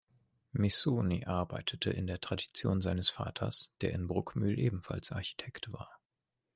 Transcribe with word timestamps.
Missoni 0.53 1.25
arbeitete 1.27 1.91
in 1.91 2.07
der 2.07 2.19
Tradition 2.19 2.81
seines 2.81 3.11
Vaters, 3.11 3.71
der 3.81 3.91
in 3.93 4.07
Bruckmühl 4.07 4.57
ebenfalls 4.57 5.11
Architekt 5.11 5.71
war. 5.73 5.99